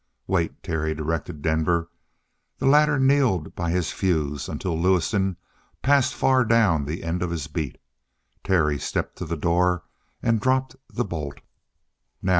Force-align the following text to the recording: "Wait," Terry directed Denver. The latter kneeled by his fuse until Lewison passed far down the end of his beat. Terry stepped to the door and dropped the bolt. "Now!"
"Wait," 0.25 0.63
Terry 0.63 0.95
directed 0.95 1.43
Denver. 1.43 1.91
The 2.57 2.65
latter 2.65 2.97
kneeled 2.97 3.53
by 3.53 3.69
his 3.69 3.91
fuse 3.91 4.49
until 4.49 4.73
Lewison 4.75 5.37
passed 5.83 6.15
far 6.15 6.43
down 6.43 6.85
the 6.85 7.03
end 7.03 7.21
of 7.21 7.29
his 7.29 7.45
beat. 7.45 7.79
Terry 8.43 8.79
stepped 8.79 9.15
to 9.17 9.25
the 9.27 9.37
door 9.37 9.83
and 10.23 10.41
dropped 10.41 10.75
the 10.91 11.05
bolt. 11.05 11.41
"Now!" 12.19 12.29